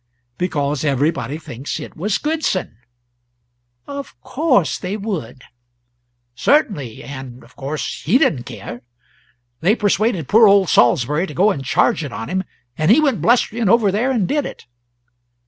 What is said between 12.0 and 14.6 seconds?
it on him, and he went blustering over there and did